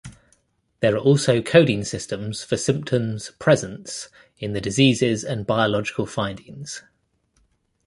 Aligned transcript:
There 0.79 0.95
are 0.95 0.99
also 0.99 1.43
coding 1.43 1.83
systems 1.83 2.43
for 2.43 2.57
symptoms 2.57 3.29
presents 3.37 4.09
in 4.39 4.53
the 4.53 4.59
diseases 4.59 5.23
and 5.23 5.45
biological 5.45 6.07
findings. 6.07 6.81